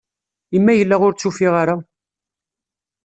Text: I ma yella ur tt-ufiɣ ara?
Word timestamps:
I 0.55 0.57
ma 0.61 0.73
yella 0.75 0.95
ur 1.05 1.13
tt-ufiɣ 1.13 1.53
ara? 1.61 1.75